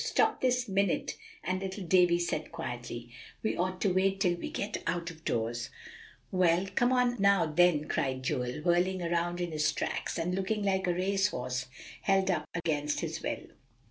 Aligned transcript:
Stop 0.03 0.41
this 0.41 0.67
minute;" 0.67 1.15
and 1.43 1.59
little 1.61 1.83
Davie 1.83 2.17
said 2.17 2.51
quietly, 2.51 3.11
"We 3.43 3.55
ought 3.55 3.79
to 3.81 3.93
wait 3.93 4.19
till 4.19 4.33
we 4.33 4.49
get 4.49 4.81
out 4.87 5.11
of 5.11 5.23
doors." 5.23 5.69
"Well, 6.31 6.65
come 6.73 6.91
on 6.91 7.09
out 7.13 7.19
now, 7.19 7.45
then," 7.45 7.87
cried 7.87 8.23
Joel, 8.23 8.61
whirling 8.63 9.03
around 9.03 9.39
in 9.39 9.51
his 9.51 9.71
tracks, 9.71 10.17
and 10.17 10.33
looking 10.33 10.63
like 10.63 10.87
a 10.87 10.95
race 10.95 11.27
horse 11.27 11.67
held 12.01 12.31
up 12.31 12.49
against 12.55 13.01
his 13.01 13.21
will. 13.21 13.45